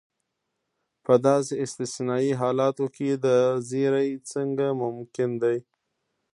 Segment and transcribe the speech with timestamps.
[1.05, 5.57] په داسې استثنایي حالتو کې دا زیری څنګه ممکن دی.